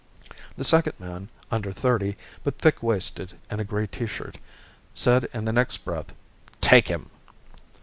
The 0.57 0.63
second 0.63 0.93
man, 0.99 1.29
under 1.51 1.71
thirty 1.71 2.17
but 2.43 2.57
thick 2.57 2.81
waisted 2.81 3.37
in 3.51 3.59
a 3.59 3.63
gray 3.63 3.85
tee 3.85 4.07
shirt, 4.07 4.39
said 4.95 5.27
in 5.31 5.45
the 5.45 5.53
next 5.53 5.77
breath, 5.85 6.11
"Take 6.59 6.87
him!" 6.87 7.11